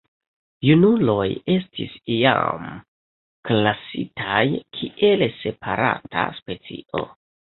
[0.67, 1.25] Junuloj
[1.55, 2.63] estis iam
[3.49, 4.41] klasitaj
[4.79, 7.03] kiel separata specio.